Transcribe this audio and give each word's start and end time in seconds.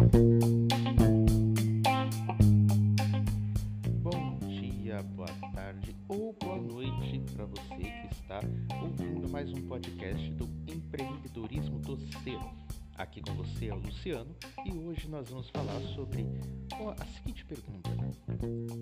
Bom 0.00 0.08
dia, 4.48 5.02
boa 5.14 5.28
tarde 5.52 5.94
ou 6.08 6.34
boa 6.40 6.56
noite 6.56 7.20
para 7.34 7.44
você 7.44 7.76
que 7.76 8.14
está 8.14 8.40
ouvindo 8.82 9.28
mais 9.28 9.52
um 9.52 9.60
podcast 9.68 10.32
do 10.32 10.48
Empreendedorismo 10.72 11.80
do 11.80 11.98
Ser. 11.98 12.40
Aqui 12.96 13.20
com 13.20 13.34
você 13.34 13.66
é 13.66 13.74
o 13.74 13.78
Luciano 13.78 14.34
e 14.64 14.72
hoje 14.72 15.06
nós 15.06 15.28
vamos 15.28 15.50
falar 15.50 15.78
sobre 15.94 16.24
a 16.98 17.04
seguinte 17.04 17.44
pergunta: 17.44 17.90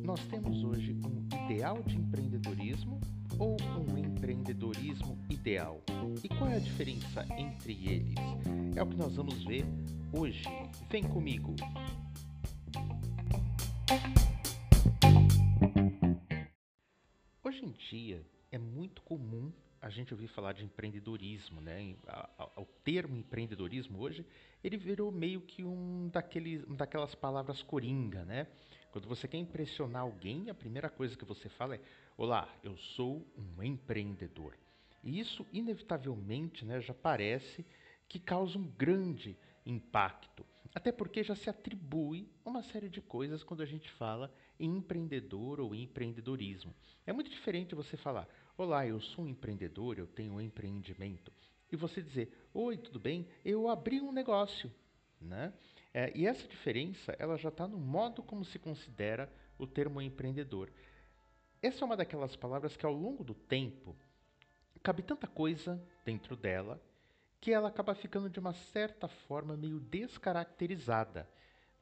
Nós 0.05 0.25
temos 0.27 0.63
hoje 0.63 0.97
um 1.05 1.27
ideal 1.47 1.83
de 1.83 1.97
empreendedorismo 1.97 3.01
ou 3.41 3.57
um 3.77 3.99
empreendedorismo 3.99 5.19
ideal? 5.29 5.83
E 6.23 6.29
qual 6.29 6.49
é 6.49 6.59
a 6.59 6.61
diferença 6.61 7.27
entre 7.37 7.73
eles? 7.73 8.15
É 8.77 8.85
o 8.85 8.87
que 8.87 8.97
nós 8.97 9.17
vamos 9.17 9.45
ver 9.45 9.67
hoje. 10.13 10.45
Vem 10.89 11.03
comigo! 11.05 11.55
Hoje 17.43 17.65
em 17.65 17.73
dia 17.73 18.25
é 18.51 18.59
muito 18.59 19.03
comum 19.03 19.53
a 19.81 19.91
gente 19.91 20.13
ouvir 20.13 20.29
falar 20.29 20.53
de 20.53 20.65
empreendedorismo, 20.65 21.61
né? 21.61 21.95
O 22.57 22.65
termo 22.85 23.17
empreendedorismo 23.17 24.01
hoje 24.01 24.27
ele 24.63 24.77
virou 24.77 25.13
meio 25.13 25.41
que 25.41 25.63
um 25.63 26.09
daqueles, 26.09 26.65
daquelas 26.69 27.15
palavras 27.15 27.63
coringa, 27.63 28.25
né? 28.25 28.47
Quando 28.91 29.07
você 29.07 29.29
quer 29.29 29.39
impressionar 29.39 30.03
alguém, 30.03 30.51
a 30.51 30.55
primeira 30.55 30.89
coisa 30.89 31.17
que 31.17 31.25
você 31.25 31.49
fala 31.49 31.77
é: 31.77 31.81
Olá, 32.17 32.49
eu 32.63 32.77
sou 32.77 33.25
um 33.37 33.63
empreendedor. 33.63 34.55
E 35.05 35.21
isso, 35.21 35.47
inevitavelmente, 35.53 36.65
né, 36.65 36.81
já 36.81 36.93
parece 36.93 37.65
que 38.09 38.19
causa 38.19 38.59
um 38.59 38.67
grande 38.67 39.37
impacto. 39.69 40.45
Até 40.75 40.91
porque 40.91 41.23
já 41.23 41.35
se 41.35 41.51
atribui 41.51 42.29
uma 42.45 42.63
série 42.63 42.89
de 42.89 43.01
coisas 43.01 43.45
quando 43.45 43.63
a 43.63 43.67
gente 43.67 43.91
fala 43.93 44.33
em 44.59 44.77
empreendedor 44.77 45.61
ou 45.61 45.75
empreendedorismo. 45.75 46.75
É 47.07 47.13
muito 47.13 47.31
diferente 47.31 47.75
você 47.75 47.97
falar: 47.97 48.29
Olá, 48.57 48.87
eu 48.87 49.01
sou 49.01 49.25
um 49.25 49.29
empreendedor, 49.29 49.99
eu 49.99 50.07
tenho 50.07 50.35
um 50.35 50.41
empreendimento. 50.41 51.33
E 51.71 51.77
você 51.77 52.03
dizer: 52.03 52.33
Oi, 52.55 52.77
tudo 52.79 52.99
bem? 52.99 53.27
Eu 53.45 53.69
abri 53.69 54.01
um 54.01 54.13
negócio. 54.13 54.73
Né? 55.21 55.53
É, 55.93 56.13
e 56.17 56.27
essa 56.27 56.47
diferença 56.47 57.15
ela 57.19 57.37
já 57.37 57.49
está 57.49 57.67
no 57.67 57.79
modo 57.79 58.23
como 58.23 58.45
se 58.45 58.59
considera 58.59 59.31
o 59.59 59.67
termo 59.67 60.01
empreendedor. 60.01 60.71
Essa 61.61 61.85
é 61.85 61.87
uma 61.87 61.97
daquelas 61.97 62.37
palavras 62.37 62.77
que 62.77 62.87
ao 62.87 62.93
longo 62.93 63.25
do 63.25 63.35
tempo 63.35 63.97
cabe 64.81 65.03
tanta 65.03 65.27
coisa 65.27 65.83
dentro 66.05 66.37
dela 66.37 66.81
que 67.41 67.53
ela 67.53 67.69
acaba 67.69 67.95
ficando 67.95 68.29
de 68.29 68.41
uma 68.41 68.53
certa 68.53 69.09
forma 69.09 69.57
meio 69.57 69.79
descaracterizada. 69.81 71.29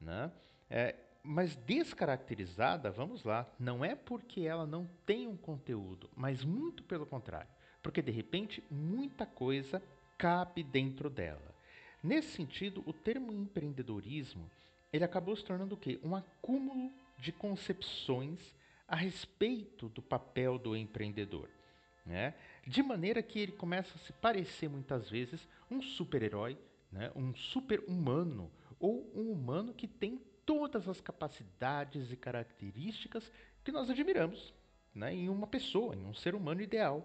Né? 0.01 0.31
É, 0.69 0.95
mas 1.23 1.57
descaracterizada, 1.57 2.91
vamos 2.91 3.25
lá, 3.25 3.47
não 3.59 3.85
é 3.85 3.95
porque 3.95 4.43
ela 4.43 4.67
não 4.67 4.89
tem 5.05 5.27
um 5.27 5.37
conteúdo, 5.37 6.09
mas 6.15 6.45
muito 6.45 6.83
pelo 6.85 7.07
contrário, 7.07 7.49
porque 7.83 8.01
de 8.01 8.13
repente 8.13 8.63
muita 8.71 9.27
coisa 9.27 9.83
cabe 10.17 10.63
dentro 10.63 11.11
dela. 11.11 11.55
Nesse 12.03 12.29
sentido, 12.29 12.83
o 12.87 12.93
termo 12.93 13.33
empreendedorismo 13.33 14.49
ele 14.93 15.05
acabou 15.05 15.35
se 15.37 15.45
tornando 15.45 15.75
o 15.75 15.79
quê? 15.79 15.99
Um 16.03 16.15
acúmulo 16.15 16.91
de 17.19 17.33
concepções 17.33 18.55
a 18.87 18.95
respeito 18.95 19.89
do 19.89 20.01
papel 20.01 20.59
do 20.59 20.77
empreendedor. 20.77 21.49
Né? 22.07 22.35
De 22.65 22.83
maneira 22.83 23.21
que 23.21 23.41
ele 23.41 23.53
começa 23.53 23.93
a 23.97 23.99
se 23.99 24.13
parecer 24.13 24.69
muitas 24.69 25.11
vezes 25.11 25.47
um 25.69 25.83
super-herói, 25.83 26.57
né? 26.91 27.11
um 27.17 27.35
super-humano, 27.35 28.51
ou 28.79 29.11
um 29.15 29.33
humano 29.33 29.75
que 29.75 29.89
tem 29.89 30.21
todas 30.45 30.89
as 30.89 31.01
capacidades 31.01 32.13
e 32.13 32.17
características 32.17 33.31
que 33.65 33.73
nós 33.73 33.91
admiramos 33.91 34.55
né? 34.95 35.13
em 35.13 35.29
uma 35.29 35.49
pessoa, 35.49 35.97
em 35.97 36.05
um 36.05 36.15
ser 36.15 36.37
humano 36.37 36.63
ideal. 36.63 37.05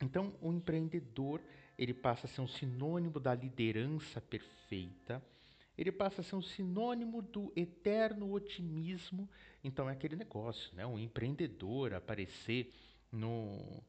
Então, 0.00 0.32
o 0.40 0.52
empreendedor 0.52 1.40
ele 1.76 1.92
passa 1.92 2.26
a 2.26 2.30
ser 2.30 2.40
um 2.40 2.46
sinônimo 2.46 3.18
da 3.18 3.34
liderança 3.34 4.20
perfeita, 4.20 5.20
ele 5.76 5.90
passa 5.90 6.20
a 6.20 6.24
ser 6.24 6.36
um 6.36 6.42
sinônimo 6.42 7.20
do 7.20 7.52
eterno 7.56 8.32
otimismo. 8.32 9.28
Então 9.62 9.88
é 9.88 9.92
aquele 9.92 10.14
negócio, 10.14 10.72
né? 10.74 10.86
Um 10.86 10.98
empreendedor 10.98 11.94
aparecer 11.94 12.72
no, 13.10 13.82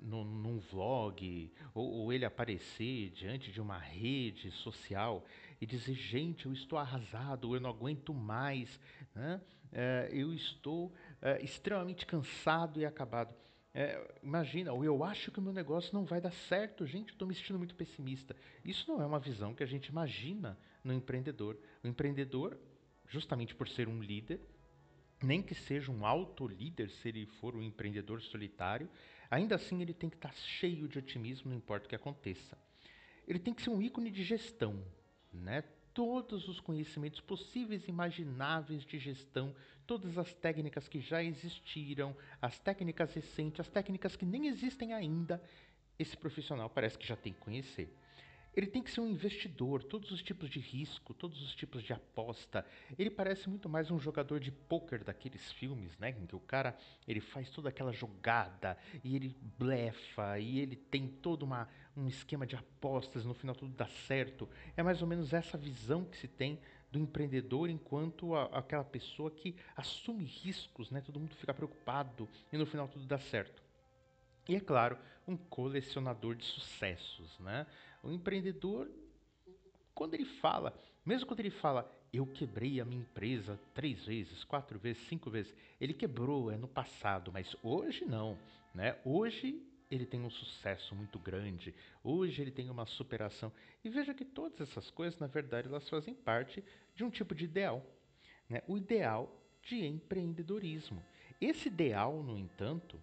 no, 0.00 0.24
num 0.24 0.58
vlog, 0.58 1.52
ou, 1.74 1.90
ou, 1.90 2.12
ele 2.12 2.24
aparecer 2.24 3.10
diante 3.10 3.50
de 3.50 3.60
uma 3.60 3.78
rede 3.78 4.50
social 4.50 5.24
e 5.60 5.66
dizer, 5.66 5.94
gente, 5.94 6.46
eu 6.46 6.52
estou 6.52 6.78
arrasado, 6.78 7.54
eu 7.54 7.60
não 7.60 7.70
aguento 7.70 8.12
mais, 8.12 8.78
né? 9.14 9.40
É, 9.72 10.08
eu 10.12 10.32
estou 10.32 10.94
é, 11.20 11.42
extremamente 11.42 12.06
cansado 12.06 12.80
e 12.80 12.86
acabado. 12.86 13.34
É, 13.76 14.16
imagina, 14.22 14.72
ou 14.72 14.84
eu 14.84 15.02
acho 15.02 15.32
que 15.32 15.40
o 15.40 15.42
meu 15.42 15.52
negócio 15.52 15.92
não 15.92 16.04
vai 16.04 16.20
dar 16.20 16.30
certo, 16.30 16.86
gente, 16.86 17.10
estou 17.10 17.26
me 17.26 17.34
sentindo 17.34 17.58
muito 17.58 17.74
pessimista. 17.74 18.36
Isso 18.64 18.86
não 18.86 19.02
é 19.02 19.06
uma 19.06 19.18
visão 19.18 19.52
que 19.52 19.64
a 19.64 19.66
gente 19.66 19.86
imagina 19.86 20.56
no 20.84 20.92
empreendedor. 20.92 21.58
O 21.82 21.88
empreendedor, 21.88 22.56
justamente 23.08 23.52
por 23.52 23.66
ser 23.66 23.88
um 23.88 24.00
líder, 24.00 24.40
nem 25.20 25.42
que 25.42 25.54
seja 25.56 25.90
um 25.90 26.06
auto-líder, 26.06 26.88
se 26.88 27.08
ele 27.08 27.26
for 27.26 27.56
um 27.56 27.62
empreendedor 27.62 28.22
solitário, 28.22 28.88
ainda 29.34 29.56
assim 29.56 29.82
ele 29.82 29.92
tem 29.92 30.08
que 30.08 30.16
estar 30.16 30.32
cheio 30.34 30.88
de 30.88 30.98
otimismo, 30.98 31.50
não 31.50 31.56
importa 31.56 31.86
o 31.86 31.88
que 31.88 31.94
aconteça. 31.94 32.56
Ele 33.26 33.38
tem 33.38 33.54
que 33.54 33.62
ser 33.62 33.70
um 33.70 33.80
ícone 33.80 34.10
de 34.10 34.22
gestão, 34.22 34.82
né? 35.32 35.64
todos 35.94 36.48
os 36.48 36.58
conhecimentos 36.58 37.20
possíveis 37.20 37.86
e 37.86 37.90
imagináveis 37.90 38.84
de 38.84 38.98
gestão, 38.98 39.54
todas 39.86 40.18
as 40.18 40.34
técnicas 40.34 40.88
que 40.88 41.00
já 41.00 41.22
existiram, 41.22 42.16
as 42.42 42.58
técnicas 42.58 43.14
recentes, 43.14 43.60
as 43.60 43.68
técnicas 43.68 44.16
que 44.16 44.26
nem 44.26 44.48
existem 44.48 44.92
ainda, 44.92 45.40
esse 45.96 46.16
profissional 46.16 46.68
parece 46.68 46.98
que 46.98 47.06
já 47.06 47.14
tem 47.14 47.32
que 47.32 47.38
conhecer. 47.38 47.96
Ele 48.56 48.66
tem 48.66 48.82
que 48.82 48.90
ser 48.90 49.00
um 49.00 49.08
investidor, 49.08 49.82
todos 49.82 50.12
os 50.12 50.22
tipos 50.22 50.48
de 50.48 50.60
risco, 50.60 51.12
todos 51.12 51.42
os 51.42 51.54
tipos 51.54 51.82
de 51.82 51.92
aposta. 51.92 52.64
Ele 52.96 53.10
parece 53.10 53.48
muito 53.48 53.68
mais 53.68 53.90
um 53.90 53.98
jogador 53.98 54.38
de 54.38 54.52
pôquer 54.52 55.02
daqueles 55.02 55.50
filmes, 55.52 55.98
né? 55.98 56.10
Em 56.10 56.26
que 56.26 56.36
o 56.36 56.40
cara 56.40 56.76
ele 57.06 57.20
faz 57.20 57.50
toda 57.50 57.68
aquela 57.68 57.92
jogada 57.92 58.78
e 59.02 59.16
ele 59.16 59.36
blefa 59.58 60.38
e 60.38 60.60
ele 60.60 60.76
tem 60.76 61.08
todo 61.08 61.42
uma, 61.42 61.68
um 61.96 62.06
esquema 62.06 62.46
de 62.46 62.54
apostas, 62.54 63.24
no 63.24 63.34
final 63.34 63.56
tudo 63.56 63.72
dá 63.72 63.88
certo. 63.88 64.48
É 64.76 64.82
mais 64.82 65.02
ou 65.02 65.08
menos 65.08 65.32
essa 65.32 65.58
visão 65.58 66.04
que 66.04 66.16
se 66.16 66.28
tem 66.28 66.60
do 66.92 66.98
empreendedor 67.00 67.68
enquanto 67.68 68.36
a, 68.36 68.44
aquela 68.44 68.84
pessoa 68.84 69.32
que 69.32 69.56
assume 69.76 70.24
riscos, 70.24 70.92
né? 70.92 71.00
Todo 71.00 71.18
mundo 71.18 71.34
fica 71.34 71.52
preocupado 71.52 72.28
e 72.52 72.56
no 72.56 72.66
final 72.66 72.86
tudo 72.86 73.04
dá 73.04 73.18
certo. 73.18 73.64
E 74.48 74.54
é 74.54 74.60
claro, 74.60 74.98
um 75.26 75.36
colecionador 75.36 76.34
de 76.34 76.44
sucessos, 76.44 77.38
né? 77.38 77.66
O 78.02 78.10
empreendedor, 78.10 78.90
quando 79.94 80.14
ele 80.14 80.26
fala, 80.26 80.78
mesmo 81.04 81.26
quando 81.26 81.40
ele 81.40 81.50
fala, 81.50 81.90
eu 82.12 82.26
quebrei 82.26 82.80
a 82.80 82.84
minha 82.84 83.00
empresa 83.00 83.58
três 83.74 84.04
vezes, 84.04 84.44
quatro 84.44 84.78
vezes, 84.78 85.06
cinco 85.08 85.30
vezes, 85.30 85.54
ele 85.80 85.94
quebrou, 85.94 86.50
é 86.50 86.56
no 86.56 86.68
passado, 86.68 87.32
mas 87.32 87.56
hoje 87.62 88.04
não, 88.04 88.38
né? 88.74 88.96
Hoje 89.04 89.60
ele 89.90 90.06
tem 90.06 90.20
um 90.20 90.30
sucesso 90.30 90.94
muito 90.94 91.18
grande, 91.18 91.74
hoje 92.02 92.42
ele 92.42 92.50
tem 92.50 92.68
uma 92.68 92.86
superação. 92.86 93.52
E 93.82 93.88
veja 93.88 94.14
que 94.14 94.24
todas 94.24 94.60
essas 94.60 94.90
coisas, 94.90 95.18
na 95.18 95.26
verdade, 95.26 95.68
elas 95.68 95.88
fazem 95.88 96.14
parte 96.14 96.62
de 96.94 97.04
um 97.04 97.10
tipo 97.10 97.34
de 97.34 97.44
ideal, 97.44 97.84
né? 98.48 98.62
O 98.68 98.76
ideal 98.76 99.30
de 99.62 99.84
empreendedorismo. 99.84 101.02
Esse 101.40 101.68
ideal, 101.68 102.22
no 102.22 102.38
entanto, 102.38 103.00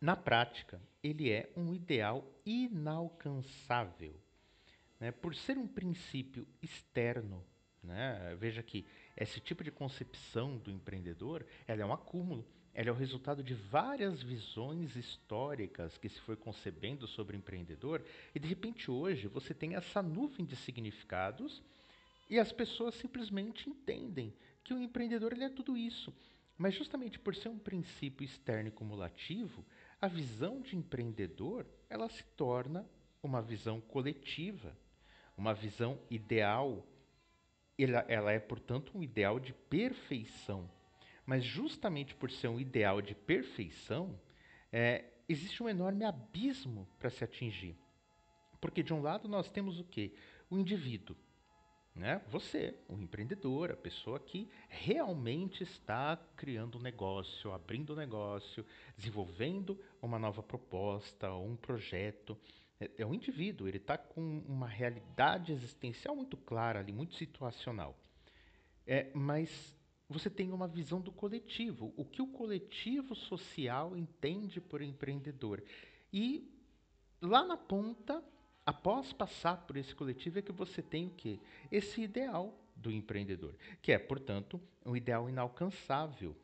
na 0.00 0.16
prática, 0.16 0.80
ele 1.02 1.30
é 1.30 1.52
um 1.54 1.74
ideal 1.74 2.26
inalcançável. 2.46 4.14
Né? 4.98 5.10
Por 5.10 5.34
ser 5.34 5.58
um 5.58 5.66
princípio 5.66 6.46
externo, 6.62 7.44
né? 7.82 8.34
veja 8.38 8.62
que 8.62 8.86
esse 9.16 9.40
tipo 9.40 9.62
de 9.62 9.70
concepção 9.70 10.56
do 10.56 10.70
empreendedor 10.70 11.44
ela 11.66 11.82
é 11.82 11.84
um 11.84 11.92
acúmulo, 11.92 12.46
ela 12.72 12.88
é 12.88 12.92
o 12.92 12.96
resultado 12.96 13.42
de 13.42 13.52
várias 13.54 14.22
visões 14.22 14.96
históricas 14.96 15.98
que 15.98 16.08
se 16.08 16.20
foi 16.20 16.36
concebendo 16.36 17.06
sobre 17.06 17.36
o 17.36 17.38
empreendedor, 17.38 18.02
e 18.34 18.38
de 18.38 18.48
repente 18.48 18.90
hoje 18.90 19.26
você 19.26 19.52
tem 19.52 19.74
essa 19.74 20.00
nuvem 20.00 20.46
de 20.46 20.56
significados 20.56 21.62
e 22.28 22.38
as 22.38 22.52
pessoas 22.52 22.94
simplesmente 22.94 23.68
entendem 23.68 24.32
que 24.62 24.72
o 24.72 24.80
empreendedor 24.80 25.32
ele 25.32 25.44
é 25.44 25.50
tudo 25.50 25.76
isso. 25.76 26.14
Mas 26.56 26.74
justamente 26.74 27.18
por 27.18 27.34
ser 27.34 27.48
um 27.48 27.58
princípio 27.58 28.22
externo 28.22 28.68
e 28.68 28.72
cumulativo, 28.72 29.64
a 30.00 30.08
visão 30.08 30.60
de 30.60 30.76
empreendedor, 30.76 31.66
ela 31.88 32.08
se 32.08 32.24
torna 32.36 32.88
uma 33.22 33.42
visão 33.42 33.80
coletiva, 33.80 34.74
uma 35.36 35.52
visão 35.52 35.98
ideal. 36.10 36.86
Ela, 37.78 38.04
ela 38.08 38.32
é, 38.32 38.38
portanto, 38.38 38.96
um 38.96 39.02
ideal 39.02 39.38
de 39.38 39.52
perfeição. 39.52 40.70
Mas 41.26 41.44
justamente 41.44 42.14
por 42.14 42.30
ser 42.30 42.48
um 42.48 42.58
ideal 42.58 43.02
de 43.02 43.14
perfeição, 43.14 44.18
é, 44.72 45.04
existe 45.28 45.62
um 45.62 45.68
enorme 45.68 46.04
abismo 46.04 46.88
para 46.98 47.10
se 47.10 47.22
atingir. 47.22 47.76
Porque 48.60 48.82
de 48.82 48.92
um 48.92 49.02
lado 49.02 49.28
nós 49.28 49.50
temos 49.50 49.78
o 49.78 49.84
quê? 49.84 50.14
O 50.48 50.58
indivíduo. 50.58 51.16
Né? 51.94 52.22
Você, 52.28 52.74
o 52.88 52.94
empreendedor, 52.94 53.72
a 53.72 53.76
pessoa 53.76 54.18
que 54.18 54.48
realmente 54.68 55.62
está 55.62 56.16
criando 56.36 56.78
um 56.78 56.80
negócio, 56.80 57.52
abrindo 57.52 57.92
um 57.92 57.96
negócio, 57.96 58.64
desenvolvendo 58.96 59.78
uma 60.00 60.18
nova 60.18 60.42
proposta, 60.42 61.32
um 61.34 61.56
projeto. 61.56 62.38
É, 62.80 62.90
é 62.98 63.06
um 63.06 63.12
indivíduo, 63.12 63.66
ele 63.66 63.78
está 63.78 63.98
com 63.98 64.38
uma 64.46 64.68
realidade 64.68 65.52
existencial 65.52 66.14
muito 66.14 66.36
clara 66.36 66.78
ali, 66.78 66.92
muito 66.92 67.14
situacional. 67.16 67.98
É, 68.86 69.10
mas 69.12 69.74
você 70.08 70.30
tem 70.30 70.52
uma 70.52 70.66
visão 70.66 71.00
do 71.00 71.12
coletivo, 71.12 71.92
o 71.96 72.04
que 72.04 72.22
o 72.22 72.26
coletivo 72.26 73.14
social 73.14 73.96
entende 73.96 74.60
por 74.60 74.80
empreendedor. 74.80 75.62
E 76.12 76.50
lá 77.20 77.44
na 77.44 77.56
ponta 77.56 78.22
após 78.70 79.12
passar 79.12 79.56
por 79.66 79.76
esse 79.76 79.92
coletivo 79.92 80.38
é 80.38 80.42
que 80.42 80.52
você 80.52 80.80
tem 80.80 81.08
o 81.08 81.10
quê? 81.10 81.40
Esse 81.72 82.02
ideal 82.02 82.56
do 82.76 82.92
empreendedor, 82.92 83.52
que 83.82 83.90
é, 83.90 83.98
portanto, 83.98 84.60
um 84.86 84.94
ideal 84.94 85.28
inalcançável. 85.28 86.36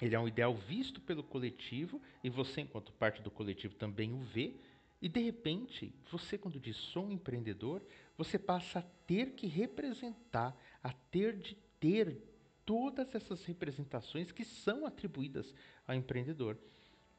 Ele 0.00 0.14
é 0.14 0.20
um 0.20 0.28
ideal 0.28 0.54
visto 0.54 1.00
pelo 1.00 1.24
coletivo 1.24 2.00
e 2.22 2.30
você, 2.30 2.60
enquanto 2.60 2.92
parte 2.92 3.20
do 3.20 3.32
coletivo, 3.32 3.74
também 3.74 4.14
o 4.14 4.20
vê. 4.20 4.54
E 5.02 5.08
de 5.08 5.20
repente, 5.20 5.92
você, 6.08 6.38
quando 6.38 6.60
diz 6.60 6.76
sou 6.76 7.06
um 7.06 7.10
empreendedor, 7.10 7.82
você 8.16 8.38
passa 8.38 8.78
a 8.78 8.84
ter 9.04 9.32
que 9.32 9.48
representar, 9.48 10.56
a 10.80 10.92
ter 11.10 11.36
de 11.36 11.56
ter 11.80 12.16
todas 12.64 13.12
essas 13.12 13.44
representações 13.44 14.30
que 14.30 14.44
são 14.44 14.86
atribuídas 14.86 15.52
ao 15.84 15.96
empreendedor. 15.96 16.56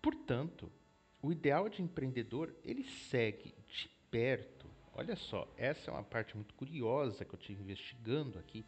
Portanto, 0.01 0.72
o 1.22 1.33
ideal 1.33 1.68
de 1.68 1.81
empreendedor 1.81 2.56
ele 2.63 2.86
segue 2.86 3.54
de 3.68 4.00
perto. 4.11 4.69
Olha 4.93 5.15
só, 5.15 5.47
essa 5.57 5.89
é 5.89 5.93
uma 5.93 6.03
parte 6.03 6.35
muito 6.35 6.53
curiosa 6.53 7.23
que 7.23 7.33
eu 7.33 7.39
estive 7.39 7.63
investigando 7.63 8.37
aqui. 8.37 8.65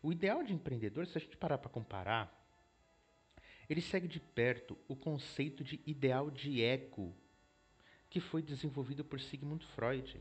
O 0.00 0.12
ideal 0.12 0.44
de 0.44 0.52
empreendedor, 0.52 1.06
se 1.06 1.18
a 1.18 1.20
gente 1.20 1.36
parar 1.36 1.58
para 1.58 1.68
comparar, 1.68 2.32
ele 3.68 3.80
segue 3.80 4.06
de 4.06 4.20
perto 4.20 4.78
o 4.86 4.94
conceito 4.94 5.64
de 5.64 5.80
ideal 5.84 6.30
de 6.30 6.62
ego, 6.62 7.14
que 8.08 8.20
foi 8.20 8.40
desenvolvido 8.40 9.04
por 9.04 9.18
Sigmund 9.18 9.66
Freud, 9.74 10.20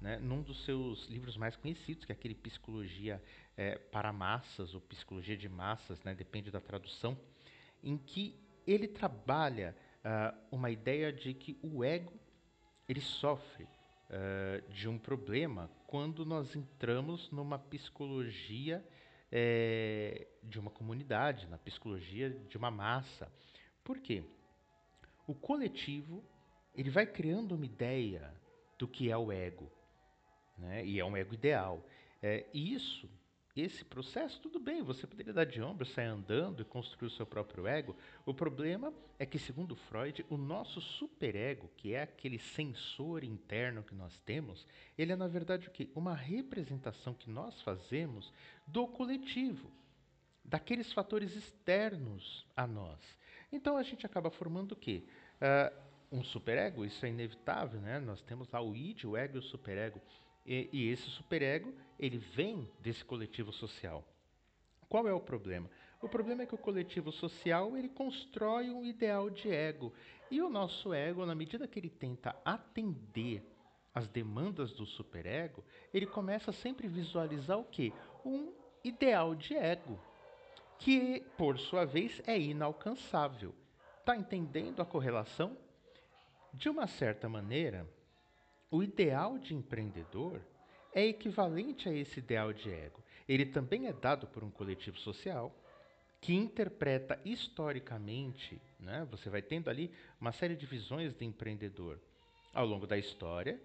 né, 0.00 0.18
num 0.18 0.42
dos 0.42 0.64
seus 0.64 1.06
livros 1.06 1.36
mais 1.36 1.56
conhecidos, 1.56 2.04
que 2.04 2.12
é 2.12 2.14
aquele 2.14 2.34
Psicologia 2.34 3.22
é, 3.56 3.76
para 3.78 4.12
Massas, 4.12 4.74
ou 4.74 4.80
Psicologia 4.82 5.36
de 5.36 5.48
Massas, 5.48 6.02
né, 6.02 6.14
depende 6.14 6.50
da 6.50 6.60
tradução, 6.60 7.18
em 7.82 7.96
que 7.96 8.38
ele 8.66 8.88
trabalha 8.88 9.74
uh, 10.04 10.36
uma 10.50 10.70
ideia 10.70 11.12
de 11.12 11.32
que 11.32 11.56
o 11.62 11.84
ego 11.84 12.12
ele 12.88 13.00
sofre 13.00 13.66
uh, 14.10 14.72
de 14.72 14.88
um 14.88 14.98
problema 14.98 15.70
quando 15.86 16.24
nós 16.24 16.54
entramos 16.54 17.30
numa 17.30 17.58
psicologia 17.58 18.84
é, 19.30 20.26
de 20.42 20.58
uma 20.58 20.70
comunidade, 20.70 21.46
na 21.46 21.58
psicologia 21.58 22.30
de 22.30 22.56
uma 22.56 22.70
massa. 22.70 23.30
Por 23.82 23.98
quê? 23.98 24.24
O 25.26 25.34
coletivo 25.34 26.24
ele 26.74 26.90
vai 26.90 27.06
criando 27.06 27.54
uma 27.54 27.64
ideia 27.64 28.32
do 28.78 28.86
que 28.86 29.10
é 29.10 29.16
o 29.16 29.32
ego, 29.32 29.70
né? 30.58 30.84
e 30.84 31.00
é 31.00 31.04
um 31.04 31.16
ego 31.16 31.34
ideal. 31.34 31.84
É, 32.22 32.46
isso 32.52 33.08
esse 33.62 33.84
processo, 33.84 34.40
tudo 34.40 34.58
bem, 34.58 34.82
você 34.82 35.06
poderia 35.06 35.32
dar 35.32 35.46
de 35.46 35.62
ombro, 35.62 35.86
sair 35.86 36.06
andando 36.06 36.60
e 36.60 36.64
construir 36.64 37.06
o 37.06 37.10
seu 37.10 37.24
próprio 37.24 37.66
ego. 37.66 37.96
O 38.26 38.34
problema 38.34 38.92
é 39.18 39.24
que, 39.24 39.38
segundo 39.38 39.74
Freud, 39.74 40.26
o 40.28 40.36
nosso 40.36 40.80
superego, 40.80 41.70
que 41.76 41.94
é 41.94 42.02
aquele 42.02 42.38
sensor 42.38 43.24
interno 43.24 43.82
que 43.82 43.94
nós 43.94 44.18
temos, 44.20 44.66
ele 44.98 45.12
é, 45.12 45.16
na 45.16 45.26
verdade, 45.26 45.68
o 45.68 45.70
quê? 45.70 45.88
Uma 45.94 46.14
representação 46.14 47.14
que 47.14 47.30
nós 47.30 47.60
fazemos 47.62 48.32
do 48.66 48.86
coletivo, 48.86 49.70
daqueles 50.44 50.92
fatores 50.92 51.34
externos 51.34 52.46
a 52.54 52.66
nós. 52.66 53.00
Então, 53.50 53.76
a 53.76 53.82
gente 53.82 54.04
acaba 54.04 54.30
formando 54.30 54.72
o 54.72 54.76
quê? 54.76 55.04
Uh, 55.40 55.86
um 56.12 56.22
superego, 56.22 56.84
isso 56.84 57.04
é 57.04 57.08
inevitável, 57.08 57.80
né? 57.80 57.98
Nós 57.98 58.20
temos 58.22 58.50
lá 58.50 58.60
o 58.60 58.74
id, 58.76 59.04
o 59.04 59.16
ego 59.16 59.36
e 59.36 59.40
o 59.40 59.42
superego. 59.42 60.00
E, 60.46 60.68
e 60.72 60.90
esse 60.90 61.08
superego, 61.10 61.74
ele 61.98 62.18
vem 62.18 62.70
desse 62.80 63.04
coletivo 63.04 63.52
social. 63.52 64.04
Qual 64.88 65.08
é 65.08 65.12
o 65.12 65.20
problema? 65.20 65.68
O 66.00 66.08
problema 66.08 66.42
é 66.42 66.46
que 66.46 66.54
o 66.54 66.58
coletivo 66.58 67.10
social 67.10 67.76
ele 67.76 67.88
constrói 67.88 68.70
um 68.70 68.84
ideal 68.84 69.28
de 69.28 69.50
ego. 69.50 69.92
E 70.30 70.40
o 70.40 70.48
nosso 70.48 70.92
ego, 70.92 71.26
na 71.26 71.34
medida 71.34 71.66
que 71.66 71.78
ele 71.78 71.90
tenta 71.90 72.36
atender 72.44 73.42
as 73.94 74.06
demandas 74.06 74.72
do 74.72 74.84
superego, 74.84 75.64
ele 75.92 76.06
começa 76.06 76.50
a 76.50 76.54
sempre 76.54 76.86
visualizar 76.86 77.58
o 77.58 77.64
quê? 77.64 77.92
Um 78.24 78.52
ideal 78.84 79.34
de 79.34 79.54
ego, 79.54 79.98
que 80.78 81.24
por 81.36 81.58
sua 81.58 81.84
vez 81.84 82.20
é 82.26 82.38
inalcançável. 82.38 83.54
Está 83.98 84.14
entendendo 84.16 84.80
a 84.80 84.84
correlação? 84.84 85.56
De 86.52 86.68
uma 86.68 86.86
certa 86.86 87.28
maneira, 87.28 87.88
o 88.70 88.82
ideal 88.82 89.38
de 89.38 89.54
empreendedor 89.54 90.40
é 90.92 91.06
equivalente 91.06 91.88
a 91.88 91.92
esse 91.92 92.18
ideal 92.18 92.52
de 92.52 92.70
ego. 92.70 93.02
Ele 93.28 93.46
também 93.46 93.86
é 93.86 93.92
dado 93.92 94.26
por 94.26 94.42
um 94.42 94.50
coletivo 94.50 94.98
social 94.98 95.54
que 96.20 96.34
interpreta 96.34 97.20
historicamente, 97.24 98.60
né? 98.80 99.06
você 99.10 99.28
vai 99.28 99.42
tendo 99.42 99.68
ali 99.68 99.92
uma 100.20 100.32
série 100.32 100.56
de 100.56 100.66
visões 100.66 101.14
de 101.14 101.24
empreendedor 101.24 102.00
ao 102.52 102.66
longo 102.66 102.86
da 102.86 102.96
história, 102.96 103.60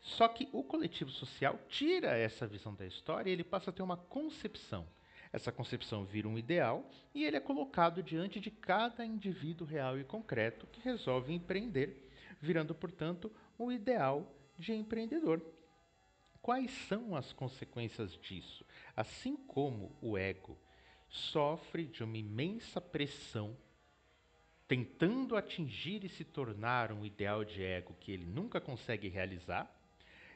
só 0.00 0.26
que 0.26 0.48
o 0.52 0.64
coletivo 0.64 1.10
social 1.10 1.58
tira 1.68 2.16
essa 2.16 2.46
visão 2.46 2.74
da 2.74 2.84
história 2.84 3.30
e 3.30 3.32
ele 3.32 3.44
passa 3.44 3.70
a 3.70 3.72
ter 3.72 3.82
uma 3.82 3.96
concepção. 3.96 4.86
Essa 5.32 5.52
concepção 5.52 6.04
vira 6.04 6.28
um 6.28 6.36
ideal 6.36 6.90
e 7.14 7.24
ele 7.24 7.36
é 7.36 7.40
colocado 7.40 8.02
diante 8.02 8.40
de 8.40 8.50
cada 8.50 9.06
indivíduo 9.06 9.66
real 9.66 9.98
e 9.98 10.04
concreto 10.04 10.66
que 10.66 10.80
resolve 10.80 11.32
empreender, 11.32 12.10
virando, 12.40 12.74
portanto, 12.74 13.32
o 13.56 13.70
ideal 13.70 14.30
de 14.58 14.72
empreendedor. 14.72 15.42
Quais 16.40 16.70
são 16.88 17.14
as 17.14 17.32
consequências 17.32 18.18
disso? 18.18 18.64
Assim 18.96 19.36
como 19.36 19.96
o 20.00 20.18
ego 20.18 20.58
sofre 21.08 21.84
de 21.84 22.02
uma 22.02 22.16
imensa 22.16 22.80
pressão 22.80 23.56
tentando 24.66 25.36
atingir 25.36 26.02
e 26.02 26.08
se 26.08 26.24
tornar 26.24 26.92
um 26.92 27.04
ideal 27.04 27.44
de 27.44 27.62
ego 27.62 27.94
que 28.00 28.10
ele 28.10 28.24
nunca 28.24 28.58
consegue 28.58 29.06
realizar, 29.06 29.70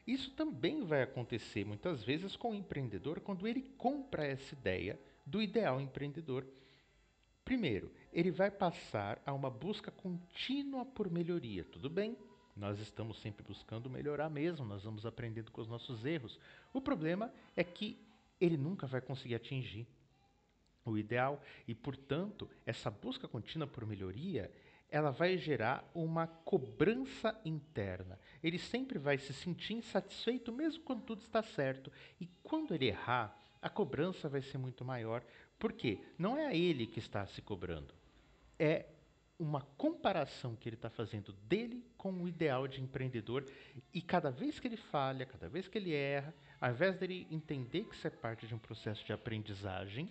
isso 0.06 0.30
também 0.32 0.84
vai 0.84 1.02
acontecer 1.02 1.64
muitas 1.64 2.04
vezes 2.04 2.36
com 2.36 2.50
o 2.50 2.54
empreendedor 2.54 3.20
quando 3.20 3.48
ele 3.48 3.62
compra 3.78 4.26
essa 4.26 4.54
ideia 4.54 5.00
do 5.24 5.42
ideal 5.42 5.80
empreendedor. 5.80 6.46
Primeiro, 7.44 7.90
ele 8.12 8.30
vai 8.30 8.50
passar 8.50 9.20
a 9.24 9.32
uma 9.32 9.48
busca 9.48 9.90
contínua 9.90 10.84
por 10.84 11.10
melhoria. 11.10 11.64
Tudo 11.64 11.88
bem, 11.88 12.16
nós 12.56 12.80
estamos 12.80 13.20
sempre 13.20 13.44
buscando 13.44 13.90
melhorar 13.90 14.30
mesmo, 14.30 14.64
nós 14.64 14.82
vamos 14.82 15.04
aprendendo 15.04 15.52
com 15.52 15.60
os 15.60 15.68
nossos 15.68 16.04
erros. 16.04 16.38
O 16.72 16.80
problema 16.80 17.32
é 17.54 17.62
que 17.62 17.98
ele 18.40 18.56
nunca 18.56 18.86
vai 18.86 19.00
conseguir 19.00 19.34
atingir 19.34 19.86
o 20.84 20.96
ideal 20.96 21.42
e, 21.68 21.74
portanto, 21.74 22.48
essa 22.64 22.90
busca 22.90 23.28
contínua 23.28 23.66
por 23.66 23.84
melhoria, 23.86 24.50
ela 24.88 25.10
vai 25.10 25.36
gerar 25.36 25.88
uma 25.94 26.26
cobrança 26.26 27.38
interna. 27.44 28.18
Ele 28.42 28.58
sempre 28.58 28.98
vai 28.98 29.18
se 29.18 29.32
sentir 29.34 29.74
insatisfeito 29.74 30.52
mesmo 30.52 30.82
quando 30.84 31.02
tudo 31.02 31.20
está 31.20 31.42
certo. 31.42 31.92
E 32.20 32.26
quando 32.42 32.74
ele 32.74 32.86
errar, 32.86 33.36
a 33.60 33.68
cobrança 33.68 34.28
vai 34.28 34.40
ser 34.40 34.58
muito 34.58 34.84
maior. 34.84 35.24
Por 35.58 35.72
quê? 35.72 36.00
Não 36.16 36.38
é 36.38 36.46
a 36.46 36.54
ele 36.54 36.86
que 36.86 37.00
está 37.00 37.26
se 37.26 37.42
cobrando. 37.42 37.92
É 38.58 38.86
uma 39.38 39.60
comparação 39.76 40.56
que 40.56 40.68
ele 40.68 40.76
está 40.76 40.88
fazendo 40.88 41.32
dele 41.32 41.84
com 41.96 42.12
o 42.12 42.28
ideal 42.28 42.66
de 42.66 42.80
empreendedor 42.80 43.44
e 43.92 44.00
cada 44.00 44.30
vez 44.30 44.58
que 44.58 44.66
ele 44.66 44.76
falha, 44.76 45.26
cada 45.26 45.48
vez 45.48 45.68
que 45.68 45.76
ele 45.76 45.92
erra, 45.92 46.34
ao 46.60 46.70
invés 46.70 46.96
dele 46.96 47.26
entender 47.30 47.84
que 47.84 47.94
isso 47.94 48.06
é 48.06 48.10
parte 48.10 48.46
de 48.46 48.54
um 48.54 48.58
processo 48.58 49.04
de 49.04 49.12
aprendizagem, 49.12 50.10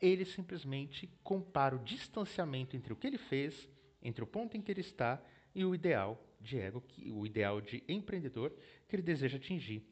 ele 0.00 0.24
simplesmente 0.24 1.08
compara 1.22 1.74
o 1.74 1.80
distanciamento 1.80 2.76
entre 2.76 2.92
o 2.92 2.96
que 2.96 3.06
ele 3.06 3.18
fez, 3.18 3.68
entre 4.02 4.22
o 4.22 4.26
ponto 4.26 4.56
em 4.56 4.62
que 4.62 4.70
ele 4.70 4.80
está 4.80 5.20
e 5.54 5.64
o 5.64 5.74
ideal 5.74 6.22
de 6.40 6.58
ego, 6.58 6.80
que, 6.80 7.10
o 7.10 7.26
ideal 7.26 7.60
de 7.60 7.82
empreendedor 7.88 8.52
que 8.88 8.96
ele 8.96 9.02
deseja 9.02 9.36
atingir. 9.36 9.84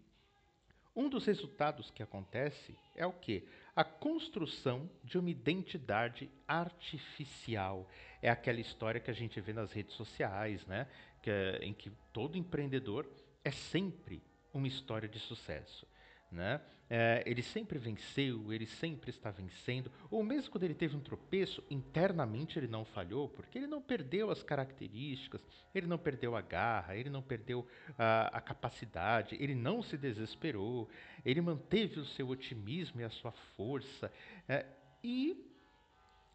Um 0.94 1.08
dos 1.08 1.26
resultados 1.26 1.90
que 1.90 2.02
acontece 2.02 2.76
é 2.96 3.06
o 3.06 3.12
que? 3.12 3.46
A 3.78 3.84
construção 3.84 4.90
de 5.04 5.16
uma 5.16 5.30
identidade 5.30 6.28
artificial. 6.48 7.88
É 8.20 8.28
aquela 8.28 8.58
história 8.58 9.00
que 9.00 9.08
a 9.08 9.14
gente 9.14 9.40
vê 9.40 9.52
nas 9.52 9.70
redes 9.70 9.94
sociais, 9.94 10.66
né? 10.66 10.88
Que 11.22 11.30
é, 11.30 11.58
em 11.62 11.72
que 11.72 11.88
todo 12.12 12.36
empreendedor 12.36 13.08
é 13.44 13.52
sempre 13.52 14.20
uma 14.52 14.66
história 14.66 15.08
de 15.08 15.20
sucesso. 15.20 15.86
Né? 16.30 16.60
É, 16.90 17.22
ele 17.26 17.42
sempre 17.42 17.78
venceu, 17.78 18.50
ele 18.50 18.66
sempre 18.66 19.10
está 19.10 19.30
vencendo, 19.30 19.92
ou 20.10 20.22
mesmo 20.22 20.50
quando 20.50 20.64
ele 20.64 20.74
teve 20.74 20.96
um 20.96 21.00
tropeço, 21.00 21.62
internamente 21.68 22.58
ele 22.58 22.66
não 22.66 22.82
falhou, 22.82 23.28
porque 23.28 23.58
ele 23.58 23.66
não 23.66 23.82
perdeu 23.82 24.30
as 24.30 24.42
características, 24.42 25.42
ele 25.74 25.86
não 25.86 25.98
perdeu 25.98 26.34
a 26.34 26.40
garra, 26.40 26.96
ele 26.96 27.10
não 27.10 27.20
perdeu 27.20 27.66
a, 27.98 28.38
a 28.38 28.40
capacidade, 28.40 29.36
ele 29.38 29.54
não 29.54 29.82
se 29.82 29.98
desesperou, 29.98 30.88
ele 31.26 31.42
manteve 31.42 32.00
o 32.00 32.06
seu 32.06 32.28
otimismo 32.28 33.02
e 33.02 33.04
a 33.04 33.10
sua 33.10 33.32
força, 33.32 34.10
é, 34.48 34.64
e, 35.04 35.52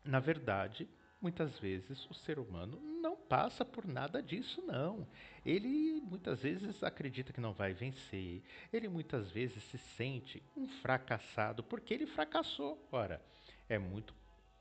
na 0.05 0.19
verdade, 0.19 0.87
muitas 1.23 1.57
vezes 1.57 2.05
o 2.09 2.13
ser 2.13 2.37
humano 2.37 2.77
não 3.01 3.15
passa 3.15 3.63
por 3.63 3.87
nada 3.87 4.21
disso, 4.21 4.61
não. 4.61 5.07
Ele 5.45 6.01
muitas 6.01 6.41
vezes 6.41 6.83
acredita 6.83 7.31
que 7.31 7.39
não 7.39 7.53
vai 7.53 7.73
vencer, 7.73 8.43
ele 8.71 8.89
muitas 8.89 9.31
vezes 9.31 9.63
se 9.63 9.77
sente 9.77 10.43
um 10.55 10.67
fracassado 10.67 11.63
porque 11.63 11.93
ele 11.93 12.05
fracassou. 12.05 12.77
Ora, 12.91 13.21
é 13.69 13.79
muito 13.79 14.13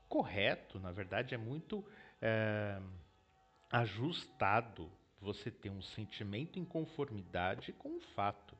correto, 0.07 0.79
na 0.79 0.91
verdade, 0.91 1.35
é 1.35 1.37
muito 1.37 1.85
é, 2.21 2.81
ajustado 3.69 4.89
você 5.19 5.51
ter 5.51 5.69
um 5.69 5.81
sentimento 5.81 6.57
em 6.57 6.63
conformidade 6.63 7.73
com 7.73 7.97
o 7.97 7.99
fato. 7.99 8.57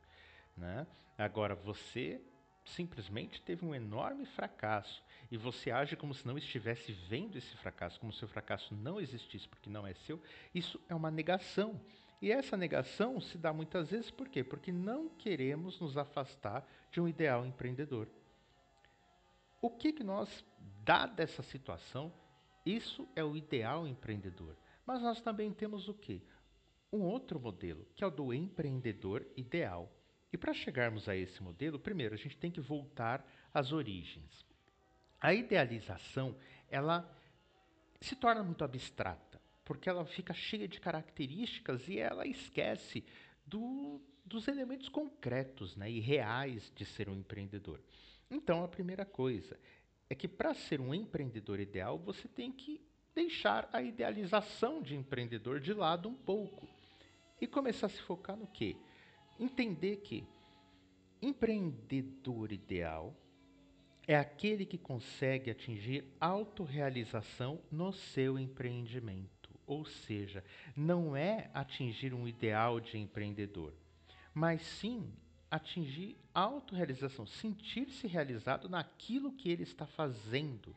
Né? 0.58 0.86
Agora, 1.18 1.56
você 1.56 2.22
simplesmente 2.66 3.42
teve 3.42 3.66
um 3.66 3.76
enorme 3.76 4.26
fracasso 4.26 5.04
e 5.30 5.38
você 5.38 5.72
age 5.72 5.96
como 5.96 6.14
se 6.14 6.26
não 6.26 6.38
estivesse 6.38 6.92
vendo 6.92 7.38
esse 7.38 7.56
fracasso, 7.58 8.00
como 8.00 8.14
se 8.14 8.24
o 8.24 8.28
fracasso 8.28 8.74
não 8.76 9.00
existisse 9.00 9.48
porque 9.48 9.70
não 9.70 9.86
é 9.86 9.94
seu, 9.94 10.22
isso 10.54 10.80
é 10.88 10.96
uma 10.96 11.12
negação. 11.12 11.80
E 12.22 12.32
essa 12.32 12.56
negação 12.56 13.20
se 13.20 13.38
dá 13.38 13.52
muitas 13.52 13.90
vezes 13.90 14.10
por 14.10 14.30
quê? 14.30 14.44
Porque 14.44 14.72
não 14.72 15.10
queremos 15.10 15.80
nos 15.80 15.98
afastar 15.98 16.66
de 16.92 17.02
um 17.02 17.08
ideal 17.08 17.46
empreendedor. 17.46 18.08
O 19.62 19.70
que, 19.70 19.92
que 19.92 20.04
nós, 20.04 20.46
dada 20.84 21.24
essa 21.24 21.42
situação, 21.44 22.14
isso 22.66 23.08
é 23.16 23.24
o 23.24 23.36
ideal 23.36 23.88
empreendedor. 23.88 24.56
Mas 24.86 25.02
nós 25.02 25.22
também 25.22 25.52
temos 25.52 25.88
o 25.88 25.94
quê? 25.94 26.22
Um 26.92 27.02
outro 27.02 27.40
modelo, 27.40 27.86
que 27.96 28.04
é 28.04 28.08
o 28.08 28.12
do 28.12 28.34
empreendedor 28.34 29.26
ideal. 29.36 29.92
E 30.34 30.38
para 30.38 30.52
chegarmos 30.52 31.08
a 31.08 31.16
esse 31.16 31.44
modelo, 31.44 31.78
primeiro 31.78 32.16
a 32.16 32.18
gente 32.18 32.36
tem 32.36 32.50
que 32.50 32.60
voltar 32.60 33.24
às 33.54 33.72
origens. 33.72 34.44
A 35.22 35.32
idealização, 35.32 36.36
ela 36.68 37.08
se 38.02 38.16
torna 38.16 38.44
muito 38.44 38.64
abstrata, 38.64 39.40
porque 39.64 39.88
ela 39.88 40.04
fica 40.06 40.34
cheia 40.34 40.68
de 40.68 40.80
características 40.82 41.88
e 41.88 42.00
ela 42.00 42.26
esquece 42.26 43.06
do, 43.46 44.02
dos 44.26 44.48
elementos 44.48 44.90
concretos 44.90 45.76
né, 45.78 45.90
e 45.90 46.00
reais 46.00 46.74
de 46.76 46.84
ser 46.84 47.08
um 47.08 47.14
empreendedor. 47.14 47.80
Então, 48.30 48.64
a 48.64 48.68
primeira 48.68 49.06
coisa 49.06 49.60
é 50.10 50.16
que 50.16 50.28
para 50.28 50.56
ser 50.56 50.82
um 50.82 50.96
empreendedor 50.96 51.60
ideal, 51.60 52.00
você 52.00 52.28
tem 52.28 52.52
que 52.52 52.82
deixar 53.14 53.70
a 53.72 53.84
idealização 53.84 54.82
de 54.82 54.96
empreendedor 54.96 55.60
de 55.60 55.74
lado 55.74 56.10
um 56.10 56.16
pouco 56.16 56.68
e 57.40 57.46
começar 57.46 57.86
a 57.86 57.90
se 57.90 58.02
focar 58.02 58.36
no 58.36 58.48
quê? 58.48 58.76
Entender 59.40 59.98
que 59.98 60.26
empreendedor 61.22 62.52
ideal 62.52 63.16
é 64.08 64.16
aquele 64.18 64.66
que 64.66 64.78
consegue 64.78 65.50
atingir 65.50 66.06
autorrealização 66.20 67.62
no 67.72 67.94
seu 67.94 68.38
empreendimento. 68.38 69.50
Ou 69.66 69.86
seja, 69.86 70.44
não 70.76 71.16
é 71.16 71.50
atingir 71.54 72.14
um 72.14 72.28
ideal 72.28 72.80
de 72.80 72.98
empreendedor, 72.98 73.74
mas 74.34 74.62
sim 74.62 75.10
atingir 75.50 76.18
autorrealização, 76.34 77.26
sentir-se 77.26 78.08
realizado 78.08 78.68
naquilo 78.68 79.32
que 79.32 79.50
ele 79.50 79.64
está 79.64 79.86
fazendo. 79.86 80.76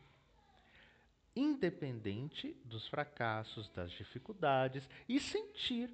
Independente 1.34 2.56
dos 2.64 2.86
fracassos, 2.86 3.68
das 3.70 3.90
dificuldades, 3.90 4.88
e 5.08 5.18
sentir 5.18 5.90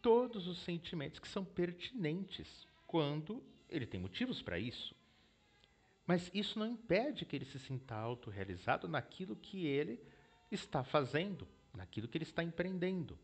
todos 0.00 0.46
os 0.46 0.58
sentimentos 0.60 1.18
que 1.18 1.28
são 1.28 1.44
pertinentes 1.44 2.66
quando 2.86 3.42
ele 3.68 3.86
tem 3.86 4.00
motivos 4.00 4.42
para 4.42 4.58
isso. 4.58 4.94
Mas 6.06 6.30
isso 6.32 6.58
não 6.58 6.66
impede 6.66 7.24
que 7.24 7.36
ele 7.36 7.44
se 7.44 7.58
sinta 7.58 7.94
autorrealizado 7.94 8.88
naquilo 8.88 9.36
que 9.36 9.66
ele 9.66 10.00
está 10.50 10.82
fazendo, 10.82 11.46
naquilo 11.74 12.08
que 12.08 12.16
ele 12.16 12.24
está 12.24 12.42
empreendendo. 12.42 13.18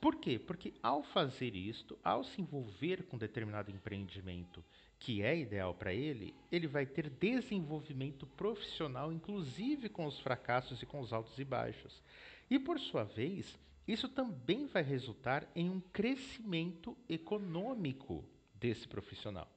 Por 0.00 0.16
quê? 0.16 0.36
Porque 0.36 0.74
ao 0.82 1.04
fazer 1.04 1.54
isto, 1.54 1.96
ao 2.02 2.24
se 2.24 2.40
envolver 2.40 3.04
com 3.04 3.16
determinado 3.16 3.70
empreendimento 3.70 4.64
que 4.98 5.22
é 5.22 5.38
ideal 5.38 5.74
para 5.74 5.94
ele, 5.94 6.34
ele 6.50 6.66
vai 6.66 6.84
ter 6.84 7.08
desenvolvimento 7.08 8.26
profissional, 8.26 9.12
inclusive 9.12 9.88
com 9.88 10.06
os 10.06 10.18
fracassos 10.18 10.82
e 10.82 10.86
com 10.86 11.00
os 11.00 11.12
altos 11.12 11.38
e 11.38 11.44
baixos. 11.44 12.02
E 12.50 12.58
por 12.58 12.80
sua 12.80 13.04
vez, 13.04 13.56
isso 13.86 14.08
também 14.08 14.66
vai 14.66 14.82
resultar 14.82 15.46
em 15.54 15.68
um 15.68 15.80
crescimento 15.80 16.96
econômico 17.08 18.24
desse 18.54 18.86
profissional. 18.86 19.48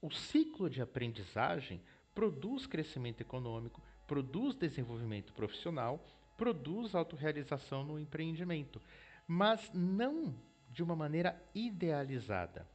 O 0.00 0.10
ciclo 0.10 0.68
de 0.68 0.82
aprendizagem 0.82 1.80
produz 2.14 2.66
crescimento 2.66 3.20
econômico, 3.20 3.82
produz 4.06 4.54
desenvolvimento 4.54 5.32
profissional, 5.32 6.04
produz 6.36 6.94
autorrealização 6.94 7.84
no 7.84 7.98
empreendimento, 7.98 8.80
mas 9.26 9.70
não 9.72 10.34
de 10.70 10.82
uma 10.82 10.94
maneira 10.94 11.42
idealizada. 11.54 12.68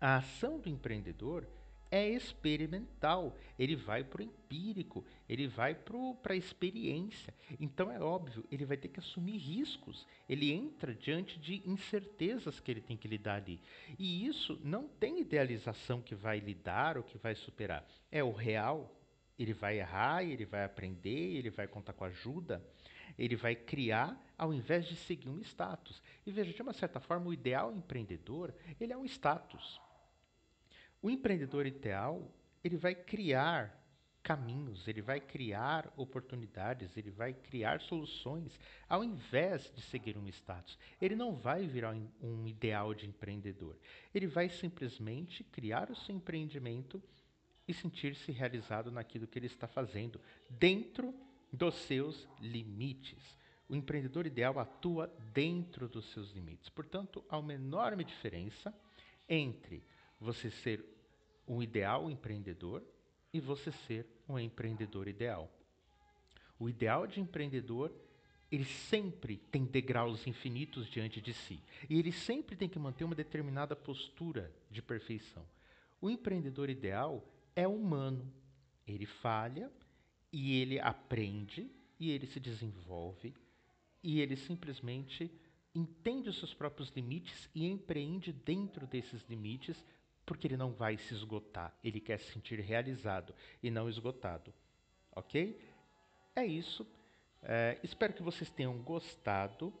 A 0.00 0.16
ação 0.16 0.58
do 0.58 0.68
empreendedor 0.68 1.46
é 1.90 2.08
experimental, 2.08 3.36
ele 3.58 3.74
vai 3.74 4.04
para 4.04 4.20
o 4.20 4.24
empírico, 4.24 5.04
ele 5.28 5.48
vai 5.48 5.74
para 5.74 6.32
a 6.32 6.36
experiência. 6.36 7.34
Então 7.58 7.90
é 7.90 8.00
óbvio, 8.00 8.44
ele 8.50 8.64
vai 8.64 8.76
ter 8.76 8.88
que 8.88 9.00
assumir 9.00 9.38
riscos, 9.38 10.06
ele 10.28 10.52
entra 10.52 10.94
diante 10.94 11.38
de 11.38 11.62
incertezas 11.68 12.60
que 12.60 12.70
ele 12.70 12.80
tem 12.80 12.96
que 12.96 13.08
lidar 13.08 13.36
ali. 13.36 13.60
E 13.98 14.26
isso 14.26 14.60
não 14.62 14.86
tem 14.86 15.20
idealização 15.20 16.00
que 16.00 16.14
vai 16.14 16.38
lidar 16.38 16.96
ou 16.96 17.02
que 17.02 17.18
vai 17.18 17.34
superar, 17.34 17.86
é 18.10 18.22
o 18.22 18.32
real. 18.32 18.96
Ele 19.38 19.54
vai 19.54 19.78
errar, 19.78 20.22
ele 20.22 20.44
vai 20.44 20.64
aprender, 20.64 21.34
ele 21.36 21.48
vai 21.48 21.66
contar 21.66 21.94
com 21.94 22.04
ajuda, 22.04 22.62
ele 23.18 23.36
vai 23.36 23.56
criar 23.56 24.22
ao 24.36 24.52
invés 24.52 24.86
de 24.86 24.94
seguir 24.96 25.30
um 25.30 25.40
status. 25.40 26.02
E 26.26 26.30
veja, 26.30 26.52
de 26.52 26.60
uma 26.60 26.74
certa 26.74 27.00
forma, 27.00 27.26
o 27.26 27.32
ideal 27.32 27.72
empreendedor, 27.72 28.54
ele 28.78 28.92
é 28.92 28.96
um 28.96 29.04
status. 29.06 29.80
O 31.02 31.10
empreendedor 31.10 31.66
ideal, 31.66 32.30
ele 32.62 32.76
vai 32.76 32.94
criar 32.94 33.80
caminhos, 34.22 34.86
ele 34.86 35.00
vai 35.00 35.18
criar 35.18 35.92
oportunidades, 35.96 36.94
ele 36.96 37.10
vai 37.10 37.32
criar 37.32 37.80
soluções, 37.80 38.58
ao 38.88 39.02
invés 39.02 39.72
de 39.74 39.80
seguir 39.80 40.18
um 40.18 40.28
status. 40.28 40.78
Ele 41.00 41.16
não 41.16 41.34
vai 41.34 41.66
virar 41.66 41.96
um 42.20 42.46
ideal 42.46 42.94
de 42.94 43.06
empreendedor. 43.06 43.78
Ele 44.14 44.26
vai 44.26 44.48
simplesmente 44.48 45.42
criar 45.44 45.90
o 45.90 45.96
seu 45.96 46.14
empreendimento 46.14 47.02
e 47.66 47.72
sentir-se 47.72 48.30
realizado 48.30 48.90
naquilo 48.90 49.26
que 49.26 49.38
ele 49.38 49.46
está 49.46 49.66
fazendo, 49.66 50.20
dentro 50.48 51.14
dos 51.52 51.74
seus 51.76 52.28
limites. 52.40 53.38
O 53.68 53.76
empreendedor 53.76 54.26
ideal 54.26 54.58
atua 54.58 55.06
dentro 55.32 55.88
dos 55.88 56.10
seus 56.12 56.30
limites. 56.32 56.68
Portanto, 56.68 57.24
há 57.28 57.38
uma 57.38 57.54
enorme 57.54 58.04
diferença 58.04 58.74
entre 59.28 59.82
você 60.20 60.50
ser 60.50 60.84
um 61.46 61.62
ideal 61.62 62.10
empreendedor 62.10 62.82
e 63.32 63.40
você 63.40 63.72
ser 63.72 64.06
um 64.28 64.38
empreendedor 64.38 65.08
ideal. 65.08 65.50
O 66.58 66.68
ideal 66.68 67.06
de 67.06 67.20
empreendedor, 67.20 67.90
ele 68.50 68.64
sempre 68.64 69.38
tem 69.50 69.64
degraus 69.64 70.26
infinitos 70.26 70.88
diante 70.88 71.20
de 71.20 71.32
si. 71.32 71.60
E 71.88 71.98
ele 71.98 72.12
sempre 72.12 72.54
tem 72.54 72.68
que 72.68 72.78
manter 72.78 73.04
uma 73.04 73.14
determinada 73.14 73.74
postura 73.74 74.52
de 74.70 74.82
perfeição. 74.82 75.44
O 76.00 76.10
empreendedor 76.10 76.68
ideal 76.68 77.24
é 77.56 77.66
humano. 77.66 78.30
Ele 78.86 79.06
falha 79.06 79.70
e 80.32 80.60
ele 80.60 80.78
aprende 80.78 81.70
e 81.98 82.10
ele 82.10 82.26
se 82.26 82.38
desenvolve 82.38 83.34
e 84.02 84.20
ele 84.20 84.36
simplesmente 84.36 85.30
entende 85.74 86.28
os 86.28 86.38
seus 86.38 86.54
próprios 86.54 86.90
limites 86.90 87.48
e 87.54 87.66
empreende 87.66 88.32
dentro 88.32 88.86
desses 88.86 89.22
limites 89.28 89.84
porque 90.30 90.46
ele 90.46 90.56
não 90.56 90.70
vai 90.70 90.96
se 90.96 91.12
esgotar. 91.12 91.74
Ele 91.82 91.98
quer 91.98 92.20
se 92.20 92.30
sentir 92.30 92.60
realizado 92.60 93.34
e 93.60 93.68
não 93.68 93.88
esgotado. 93.88 94.54
Ok? 95.10 95.60
É 96.36 96.46
isso. 96.46 96.86
É, 97.42 97.76
espero 97.82 98.12
que 98.12 98.22
vocês 98.22 98.48
tenham 98.48 98.78
gostado. 98.78 99.74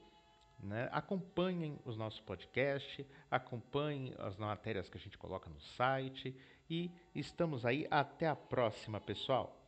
Né? 0.58 0.88
Acompanhem 0.90 1.78
os 1.84 1.96
nossos 1.96 2.18
podcasts, 2.18 3.06
acompanhem 3.30 4.12
as 4.18 4.36
matérias 4.36 4.88
que 4.88 4.98
a 4.98 5.00
gente 5.00 5.16
coloca 5.16 5.48
no 5.48 5.60
site 5.60 6.36
e 6.68 6.90
estamos 7.14 7.64
aí. 7.64 7.86
Até 7.88 8.26
a 8.26 8.34
próxima, 8.34 9.00
pessoal! 9.00 9.59